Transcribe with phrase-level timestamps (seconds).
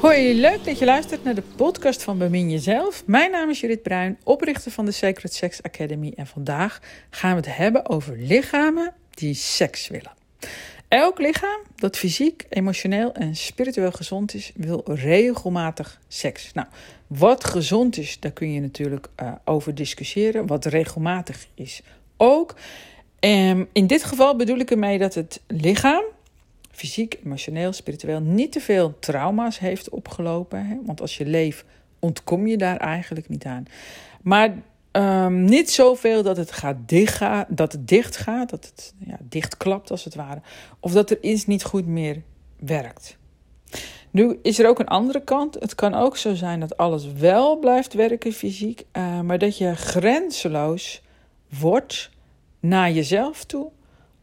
[0.00, 3.06] Hoi, leuk dat je luistert naar de podcast van Bemin Jezelf.
[3.06, 6.12] Mijn naam is Judith Bruin, oprichter van de Sacred Sex Academy.
[6.16, 6.80] En vandaag
[7.10, 10.12] gaan we het hebben over lichamen die seks willen.
[10.88, 16.52] Elk lichaam dat fysiek, emotioneel en spiritueel gezond is, wil regelmatig seks.
[16.52, 16.66] Nou,
[17.06, 20.46] wat gezond is, daar kun je natuurlijk uh, over discussiëren.
[20.46, 21.82] Wat regelmatig is
[22.16, 22.54] ook.
[23.20, 26.04] Um, in dit geval bedoel ik ermee dat het lichaam,
[26.70, 30.66] fysiek, emotioneel, spiritueel, niet te veel trauma's heeft opgelopen.
[30.66, 30.76] Hè?
[30.84, 31.64] Want als je leeft,
[31.98, 33.64] ontkom je daar eigenlijk niet aan.
[34.22, 34.54] Maar
[34.92, 39.90] um, niet zoveel dat het, gaat dichtgaan, dat het dicht gaat, dat het ja, dichtklapt
[39.90, 40.40] als het ware.
[40.80, 42.22] Of dat er iets niet goed meer
[42.58, 43.16] werkt.
[44.10, 45.54] Nu is er ook een andere kant.
[45.54, 49.74] Het kan ook zo zijn dat alles wel blijft werken fysiek, uh, maar dat je
[49.74, 51.02] grenzeloos
[51.58, 52.10] wordt
[52.60, 53.70] naar jezelf toe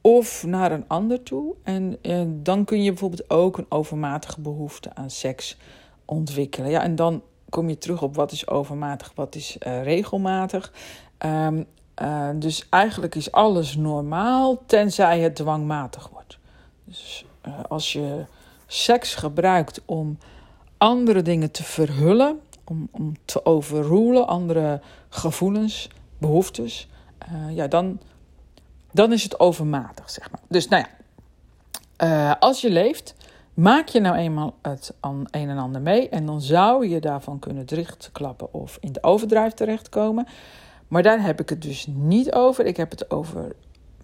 [0.02, 1.56] of naar een ander toe.
[1.64, 5.58] En eh, dan kun je bijvoorbeeld ook een overmatige behoefte aan seks
[6.06, 6.70] ontwikkelen.
[6.70, 10.74] Ja, en dan kom je terug op wat is overmatig, wat is uh, regelmatig.
[11.26, 11.66] Um,
[12.02, 16.38] uh, dus eigenlijk is alles normaal, tenzij het dwangmatig wordt.
[16.84, 17.26] Dus
[17.68, 18.26] als je
[18.68, 20.18] seks gebruikt om
[20.78, 26.88] andere dingen te verhullen, om, om te overrulen, andere gevoelens, behoeftes,
[27.50, 28.00] ja, dan
[28.96, 30.40] dan is het overmatig, zeg maar.
[30.48, 33.16] Dus nou ja, uh, als je leeft,
[33.54, 36.10] maak je nou eenmaal het een en ander mee.
[36.10, 40.28] En dan zou je daarvan kunnen dichtklappen of in de overdrijf terechtkomen.
[40.88, 42.66] Maar daar heb ik het dus niet over.
[42.66, 43.56] Ik heb het over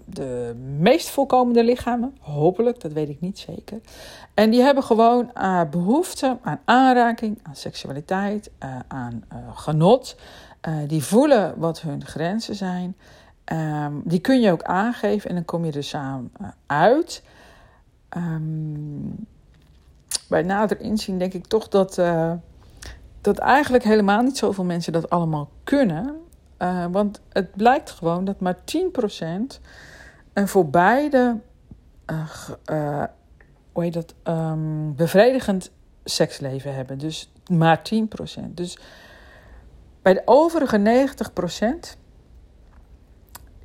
[0.05, 2.17] de meest voorkomende lichamen.
[2.19, 3.79] Hopelijk, dat weet ik niet zeker.
[4.33, 10.15] En die hebben gewoon uh, behoefte aan aanraking, aan seksualiteit, uh, aan genot.
[10.87, 12.95] die voelen wat hun grenzen zijn.
[13.51, 17.23] Um, die kun je ook aangeven en dan kom je er samen uh, uit.
[18.17, 19.27] Um,
[20.29, 22.33] bij nader inzien denk ik toch dat, uh,
[23.21, 26.21] dat eigenlijk helemaal niet zoveel mensen dat allemaal kunnen.
[26.59, 28.59] Uh, want het blijkt gewoon dat maar 10%
[30.33, 31.37] een voor beide
[33.71, 35.71] hoe heet dat, um, bevredigend
[36.03, 36.97] seksleven hebben.
[36.97, 38.53] Dus maar 10%.
[38.53, 38.77] Dus
[40.01, 41.97] bij de overige 90%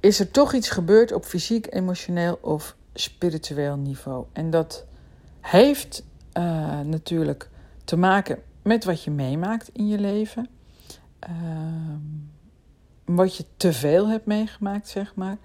[0.01, 4.25] is er toch iets gebeurd op fysiek, emotioneel of spiritueel niveau.
[4.33, 4.85] En dat
[5.41, 6.03] heeft
[6.39, 7.49] uh, natuurlijk
[7.85, 10.49] te maken met wat je meemaakt in je leven.
[11.29, 11.95] Uh,
[13.05, 15.37] wat je te veel hebt meegemaakt, zeg maar.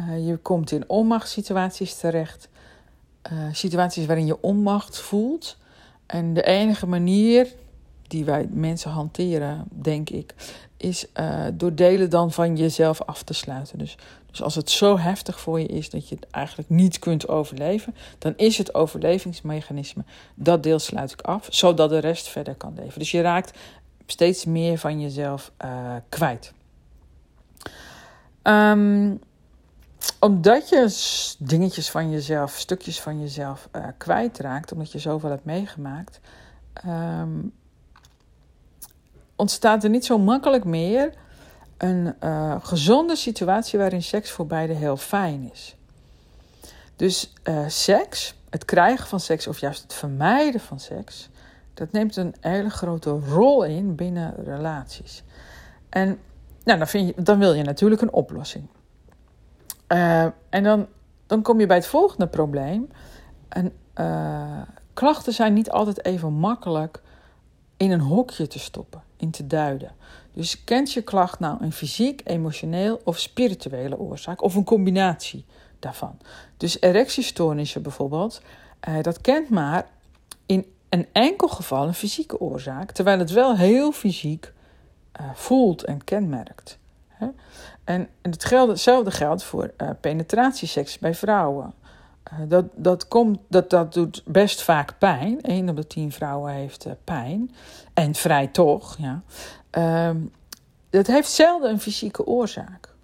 [0.00, 2.48] Uh, je komt in onmachtssituaties terecht.
[3.52, 5.56] situaties waarin je onmacht voelt.
[6.06, 7.54] En de enige manier
[8.10, 10.34] die wij mensen hanteren, denk ik,
[10.76, 13.78] is uh, door delen dan van jezelf af te sluiten.
[13.78, 13.96] Dus,
[14.30, 17.94] dus als het zo heftig voor je is dat je het eigenlijk niet kunt overleven,
[18.18, 20.04] dan is het overlevingsmechanisme
[20.34, 22.98] dat deel sluit ik af, zodat de rest verder kan leven.
[22.98, 23.58] Dus je raakt
[24.06, 26.52] steeds meer van jezelf uh, kwijt.
[28.42, 29.20] Um,
[30.20, 36.20] omdat je dingetjes van jezelf, stukjes van jezelf uh, kwijtraakt, omdat je zoveel hebt meegemaakt,
[36.86, 37.52] um,
[39.40, 41.12] ontstaat er niet zo makkelijk meer
[41.76, 45.76] een uh, gezonde situatie waarin seks voor beide heel fijn is.
[46.96, 51.28] Dus uh, seks, het krijgen van seks of juist het vermijden van seks,
[51.74, 55.22] dat neemt een hele grote rol in binnen relaties.
[55.88, 56.18] En
[56.64, 58.66] nou, dan, vind je, dan wil je natuurlijk een oplossing.
[59.88, 60.86] Uh, en dan,
[61.26, 62.90] dan kom je bij het volgende probleem.
[63.48, 63.72] En,
[64.94, 67.02] klachten zijn niet altijd even makkelijk
[67.76, 69.92] in een hokje te stoppen in te duiden.
[70.32, 75.44] Dus kent je klacht nou een fysiek, emotioneel of spirituele oorzaak of een combinatie
[75.78, 76.18] daarvan?
[76.56, 78.42] Dus erectiestoornissen bijvoorbeeld,
[78.80, 79.86] eh, dat kent maar
[80.46, 84.52] in een enkel geval een fysieke oorzaak, terwijl het wel heel fysiek
[85.20, 86.78] uh, voelt en kenmerkt.
[87.08, 87.26] Hè?
[87.84, 91.74] En, hetzelfde geldt voor uh, penetratieseks bij vrouwen.
[92.32, 95.40] Uh, dat, dat, komt, dat, dat doet best vaak pijn.
[95.40, 97.50] 1 op de 10 vrouwen heeft uh, pijn.
[97.94, 99.22] En vrij toch, ja.
[100.08, 100.32] Um,
[100.90, 102.94] dat heeft zelden een fysieke oorzaak.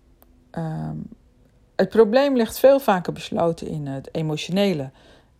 [0.52, 1.08] Um,
[1.76, 4.90] het probleem ligt veel vaker besloten in het emotionele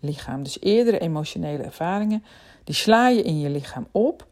[0.00, 0.42] lichaam.
[0.42, 2.24] Dus eerdere emotionele ervaringen,
[2.64, 4.26] die sla je in je lichaam op.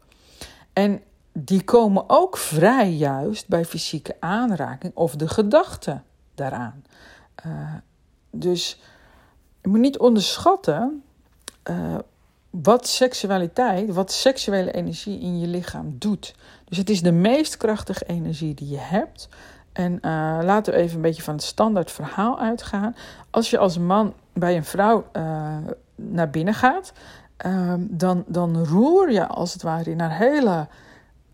[0.73, 1.01] En
[1.33, 6.01] die komen ook vrij juist bij fysieke aanraking of de gedachte
[6.35, 6.83] daaraan.
[7.45, 7.73] Uh,
[8.31, 8.79] dus
[9.65, 11.03] je moet niet onderschatten
[11.69, 11.95] uh,
[12.49, 16.35] wat seksualiteit, wat seksuele energie in je lichaam doet.
[16.65, 19.29] Dus het is de meest krachtige energie die je hebt.
[19.73, 19.99] En uh,
[20.43, 22.95] laten we even een beetje van het standaard verhaal uitgaan.
[23.29, 25.57] Als je als man bij een vrouw uh,
[25.95, 26.93] naar binnen gaat,
[27.45, 30.67] uh, dan, dan roer je als het ware in haar hele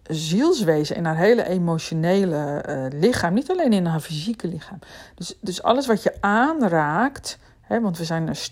[0.03, 2.63] zielswezen, in haar hele emotionele
[2.93, 3.33] lichaam.
[3.33, 4.79] Niet alleen in haar fysieke lichaam.
[5.15, 7.37] Dus, dus alles wat je aanraakt,
[7.79, 8.49] want we zijn er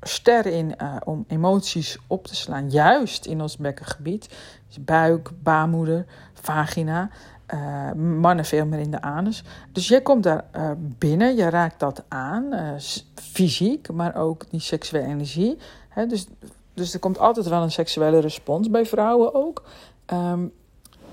[0.00, 4.28] ster in om emoties op te slaan, juist in ons bekkengebied.
[4.66, 7.10] Dus buik, baarmoeder, vagina.
[7.54, 9.42] Uh, mannen veel meer in de anus.
[9.72, 12.78] Dus jij komt daar uh, binnen, je raakt dat aan,
[13.14, 15.58] fysiek, maar ook die seksuele energie.
[16.08, 16.26] Dus,
[16.74, 19.64] dus er komt altijd wel een seksuele respons bij vrouwen ook.
[20.12, 20.52] Um,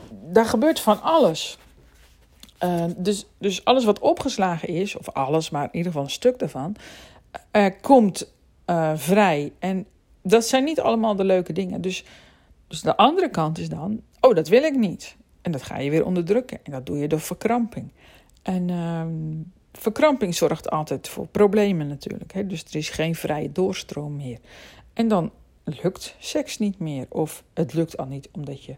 [0.10, 1.58] daar gebeurt van alles.
[2.98, 6.76] dus, dus alles wat opgeslagen is, of alles, maar in ieder geval een stuk daarvan,
[7.82, 8.34] komt
[8.96, 9.54] vrij.
[9.60, 9.86] En
[10.22, 11.82] dat zijn niet allemaal de leuke dingen.
[11.82, 12.04] Dus,
[12.68, 15.16] dus de andere kant is dan, oh, dat wil ik niet.
[15.42, 16.60] En dat ga je weer onderdrukken.
[16.64, 17.92] En dat doe je door verkramping.
[18.42, 19.06] En uh,
[19.74, 22.34] verkramping zorgt altijd voor problemen natuurlijk.
[22.34, 22.48] Hè?
[22.48, 24.40] Dus er is geen vrije doorstroom meer.
[24.94, 25.32] En dan
[25.64, 27.06] lukt seks niet meer.
[27.10, 28.76] Of het lukt al niet omdat je,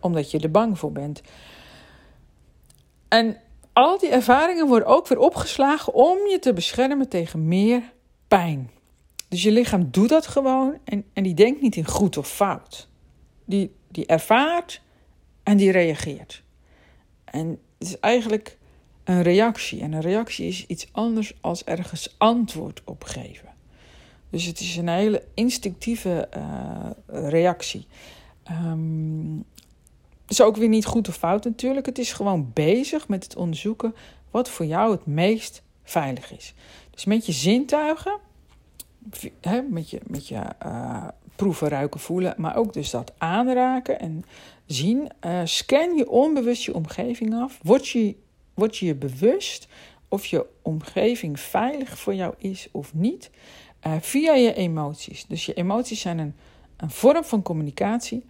[0.00, 1.22] omdat je er bang voor bent.
[3.08, 3.36] En
[3.72, 7.92] al die ervaringen worden ook weer opgeslagen om je te beschermen tegen meer
[8.28, 8.70] pijn.
[9.28, 12.88] Dus je lichaam doet dat gewoon en, en die denkt niet in goed of fout.
[13.44, 14.80] Die, die ervaart
[15.42, 16.42] en die reageert.
[17.24, 17.48] En
[17.78, 18.58] het is eigenlijk
[19.04, 19.80] een reactie.
[19.80, 23.48] En een reactie is iets anders als ergens antwoord op geven.
[24.30, 27.86] Dus het is een hele instinctieve uh, reactie.
[28.50, 29.44] Um,
[30.32, 31.86] is ook weer niet goed of fout natuurlijk.
[31.86, 33.94] Het is gewoon bezig met het onderzoeken
[34.30, 36.54] wat voor jou het meest veilig is.
[36.90, 38.18] Dus met je zintuigen,
[39.68, 44.24] met je, met je uh, proeven, ruiken, voelen, maar ook dus dat aanraken en
[44.66, 45.08] zien.
[45.26, 47.58] Uh, scan je onbewust je omgeving af.
[47.62, 48.14] Word je,
[48.54, 49.68] word je je bewust
[50.08, 53.30] of je omgeving veilig voor jou is of niet.
[53.86, 55.26] Uh, via je emoties.
[55.26, 56.34] Dus je emoties zijn een,
[56.76, 58.24] een vorm van communicatie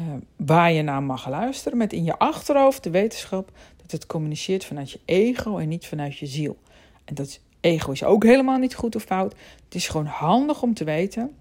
[0.00, 0.06] uh,
[0.36, 1.78] waar je naar mag luisteren.
[1.78, 6.18] Met in je achterhoofd de wetenschap dat het communiceert vanuit je ego en niet vanuit
[6.18, 6.58] je ziel.
[7.04, 9.34] En dat ego is ook helemaal niet goed of fout.
[9.64, 11.34] Het is gewoon handig om te weten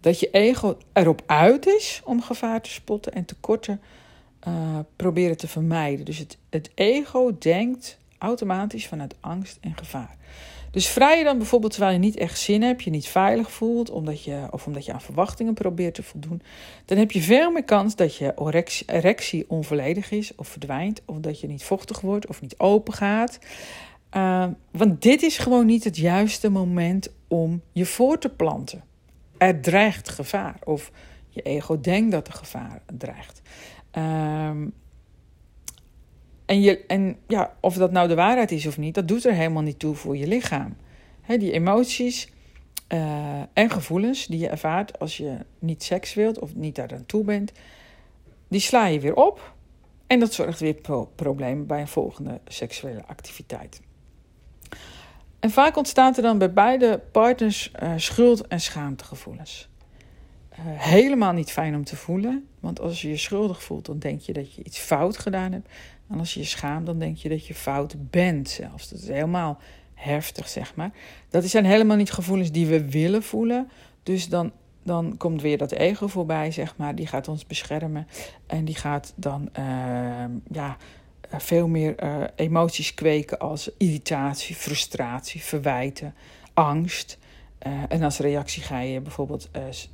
[0.00, 3.80] dat je ego erop uit is om gevaar te spotten en tekorten
[4.48, 6.04] uh, proberen te vermijden.
[6.04, 10.16] Dus het, het ego denkt automatisch vanuit angst en gevaar.
[10.72, 13.90] Dus vrij je dan bijvoorbeeld terwijl je niet echt zin hebt, je niet veilig voelt,
[13.90, 16.42] omdat je, of omdat je aan verwachtingen probeert te voldoen,
[16.84, 18.34] dan heb je veel meer kans dat je
[18.86, 23.38] erectie, onvolledig is of verdwijnt, of dat je niet vochtig wordt of niet open gaat.
[24.16, 28.84] Uh, want dit is gewoon niet het juiste moment om je voor te planten
[29.42, 30.56] er dreigt gevaar.
[30.64, 30.90] Of
[31.28, 33.42] je ego denkt dat er gevaar dreigt.
[33.98, 34.72] Um,
[36.52, 39.62] en, en ja, of dat nou de waarheid is of niet, dat doet er helemaal
[39.62, 40.76] niet toe voor je lichaam.
[41.26, 42.32] Die emoties
[42.88, 47.06] uh, en gevoelens die je ervaart als je niet seks wilt of niet daar aan
[47.06, 47.52] toe bent,
[48.48, 49.54] die sla je weer op.
[50.06, 53.80] En dat zorgt weer voor problemen bij een volgende seksuele activiteit.
[55.40, 59.68] En vaak ontstaat er dan bij beide partners uh, schuld- en schaamtegevoelens.
[60.58, 64.20] Uh, helemaal niet fijn om te voelen, want als je je schuldig voelt, dan denk
[64.20, 65.68] je dat je iets fout gedaan hebt.
[66.08, 68.88] En als je je schaamt, dan denk je dat je fout bent zelfs.
[68.88, 69.58] Dat is helemaal
[69.94, 70.90] heftig, zeg maar.
[71.28, 73.70] Dat zijn helemaal niet gevoelens die we willen voelen.
[74.02, 76.94] Dus dan, dan komt weer dat ego voorbij, zeg maar.
[76.94, 78.06] Die gaat ons beschermen
[78.46, 79.64] en die gaat dan, uh,
[80.50, 80.76] ja
[81.32, 86.14] eh, veel meer uh, emoties kweken als irritatie, frustratie, verwijten,
[86.54, 87.18] angst.
[87.66, 89.50] Uh, en als reactie ga je bijvoorbeeld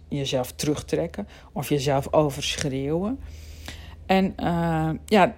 [0.09, 3.19] jezelf terugtrekken of jezelf overschreeuwen.
[4.07, 4.35] En
[5.07, 5.35] ja,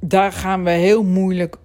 [0.00, 1.58] daar gaan we heel moeilijk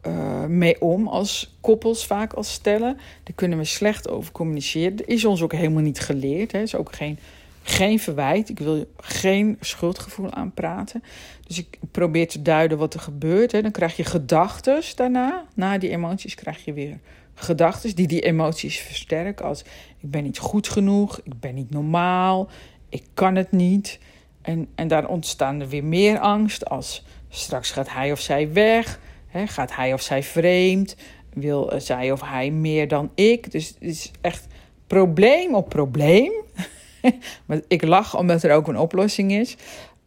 [0.48, 2.98] mee om als koppels, vaak als stellen.
[3.24, 4.96] Daar kunnen we slecht over communiceren.
[4.96, 6.52] Dat is ons ook helemaal niet geleerd.
[6.52, 7.20] Het is ook geen
[7.64, 8.50] geen verwijt.
[8.50, 11.04] Ik wil geen schuldgevoel aanpraten.
[11.48, 13.52] Dus ik probeer te duiden wat er gebeurt.
[13.52, 13.62] Hè.
[13.62, 15.46] Dan krijg je gedachten daarna.
[15.54, 17.00] Na die emoties krijg je weer
[17.34, 19.46] gedachten die die emoties versterken.
[19.46, 19.62] Als
[20.00, 22.50] ik ben niet goed genoeg, ik ben niet normaal,
[22.90, 24.00] ik kan het niet.
[24.42, 29.00] En, en daar ontstaan er weer meer angst als straks gaat hij of zij weg.
[29.28, 30.96] Hè, gaat hij of zij vreemd?
[31.34, 33.52] Wil zij of hij meer dan ik?
[33.52, 34.48] Dus het is echt
[34.88, 36.32] probleem op probleem.
[37.46, 39.56] maar ik lach omdat er ook een oplossing is.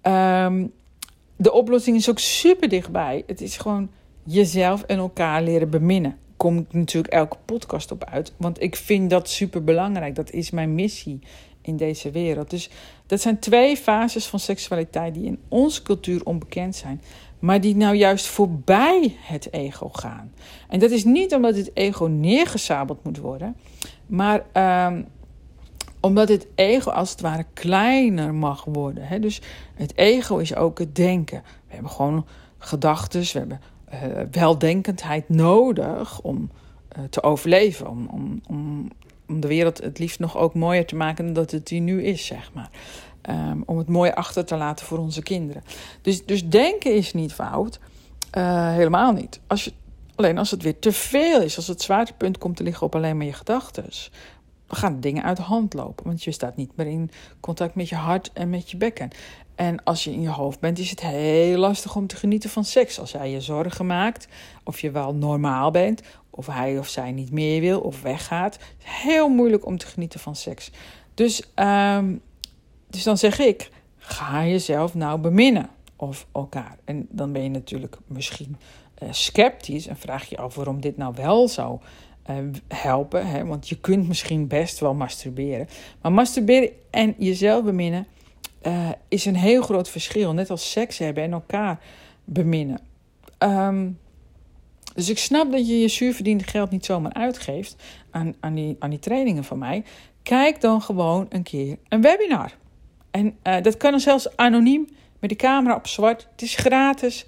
[0.02, 0.72] Um,
[1.36, 3.22] de oplossing is ook super dichtbij.
[3.26, 3.90] Het is gewoon
[4.22, 6.18] jezelf en elkaar leren beminnen.
[6.36, 8.32] Kom natuurlijk elke podcast op uit.
[8.36, 10.14] Want ik vind dat super belangrijk.
[10.14, 11.20] Dat is mijn missie
[11.60, 12.50] in deze wereld.
[12.50, 12.70] Dus
[13.06, 17.00] dat zijn twee fases van seksualiteit die in onze cultuur onbekend zijn.
[17.38, 20.32] maar die nou juist voorbij het ego gaan.
[20.68, 23.56] En dat is niet omdat het ego neergezabeld moet worden,
[24.06, 25.02] maar ehm,
[26.04, 29.06] omdat het ego als het ware kleiner mag worden.
[29.06, 29.18] Hè?
[29.18, 29.40] Dus
[29.74, 31.42] het ego is ook het denken.
[31.66, 32.26] We hebben gewoon
[32.58, 33.60] gedachten, we hebben
[33.92, 36.50] uh, weldenkendheid nodig om
[36.98, 38.40] uh, te overleven, om, om,
[39.26, 42.02] om, de wereld het liefst nog ook mooier te maken dan dat het die nu
[42.02, 42.70] is, zeg maar.
[43.30, 45.62] Um, om het mooi achter te laten voor onze kinderen.
[46.02, 47.78] Dus, dus denken is niet fout.
[48.38, 49.40] Uh, helemaal niet.
[49.46, 49.72] Als je,
[50.14, 53.16] alleen als het weer te veel is, als het zwaartepunt komt te liggen op alleen
[53.16, 53.84] maar je gedachten,
[54.68, 56.06] gaan dingen uit de hand lopen.
[56.06, 59.10] Want je staat niet meer in contact met je hart en met je bekken.
[59.54, 62.64] En als je in je hoofd bent, is het heel lastig om te genieten van
[62.64, 63.00] seks.
[63.00, 64.28] Als hij je zorgen maakt,
[64.64, 68.54] of je wel normaal bent, of hij of zij niet meer wil of weggaat.
[68.54, 70.70] Het is heel moeilijk om te genieten van seks.
[71.14, 72.20] Dus, um,
[72.86, 76.78] dus dan zeg ik: ga jezelf nou beminnen of elkaar.
[76.84, 78.56] En dan ben je natuurlijk misschien
[79.02, 81.78] uh, sceptisch en vraag je af waarom dit nou wel zou
[82.30, 82.36] uh,
[82.68, 83.46] helpen.
[83.46, 85.68] Want je kunt misschien best wel masturberen.
[86.02, 88.06] Maar masturberen en jezelf beminnen
[88.66, 90.32] uh, is een heel groot verschil.
[90.32, 91.78] Net als seks hebben en elkaar
[92.24, 92.80] beminnen.
[93.38, 93.98] Um,
[94.94, 97.76] dus ik snap dat je je zuurverdiende geld niet zomaar uitgeeft
[98.10, 99.84] aan, aan, die, aan die trainingen van mij.
[100.22, 102.52] Kijk dan gewoon een keer een webinar.
[103.10, 104.88] En uh, dat kan dan zelfs anoniem
[105.18, 106.28] met de camera op zwart.
[106.32, 107.26] Het is gratis.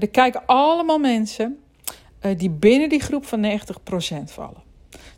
[0.00, 1.61] Er kijken allemaal mensen
[2.36, 4.62] die binnen die groep van 90% vallen.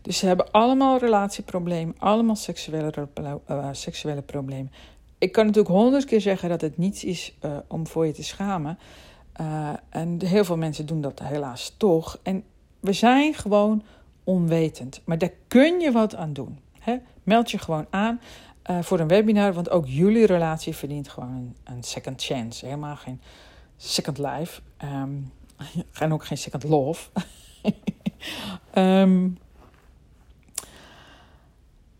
[0.02, 3.08] Dus ze hebben allemaal relatieproblemen, allemaal seksuele,
[3.72, 4.72] seksuele problemen.
[5.18, 7.34] Ik kan natuurlijk honderd keer zeggen dat het niets is
[7.68, 8.78] om voor je te schamen.
[9.88, 12.18] En heel veel mensen doen dat helaas toch.
[12.22, 12.44] En
[12.80, 13.82] we zijn gewoon
[14.24, 15.00] onwetend.
[15.04, 16.58] Maar daar kun je wat aan doen.
[16.78, 16.96] Hè?
[17.22, 18.20] Meld je gewoon aan
[18.80, 22.64] voor een webinar, want ook jullie relatie verdient gewoon een, een second chance.
[22.64, 23.20] Helemaal geen
[23.76, 24.60] second life.
[24.84, 25.32] Um,
[25.92, 27.10] en ook geen second love.
[28.74, 29.38] um,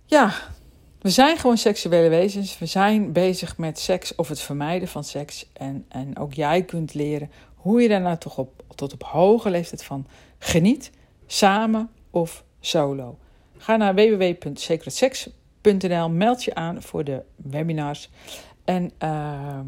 [0.06, 0.34] ja,
[1.00, 2.58] we zijn gewoon seksuele wezens.
[2.58, 5.46] We zijn bezig met seks of het vermijden van seks.
[5.52, 9.50] En, en ook jij kunt leren hoe je daar nou toch op, tot op hoge
[9.50, 10.06] leeftijd van
[10.38, 10.90] geniet.
[11.26, 13.18] Samen of solo.
[13.56, 16.11] Ga naar www.secretsex.nl.
[16.11, 18.11] Meld je aan voor de webinars.
[18.64, 19.61] En uh,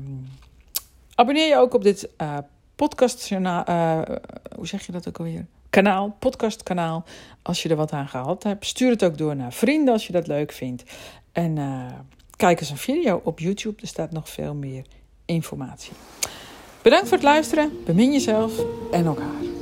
[1.15, 2.39] abonneer je ook op dit uh,
[2.77, 3.31] podcast.
[3.31, 4.01] Uh,
[4.57, 5.47] hoe zeg je dat ook alweer?
[5.77, 7.05] kanaal, podcastkanaal.
[7.43, 10.13] Als je er wat aan gehad hebt, stuur het ook door naar vrienden als je
[10.13, 10.83] dat leuk vindt.
[11.33, 11.87] En uh,
[12.37, 14.85] kijk eens een video op YouTube, er staat nog veel meer
[15.25, 15.93] informatie.
[16.83, 18.53] Bedankt voor het luisteren, bemin jezelf
[18.91, 19.56] en elkaar.